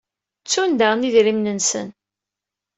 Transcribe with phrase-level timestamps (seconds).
[0.41, 1.87] Ttun daɣen idrimen-nsen.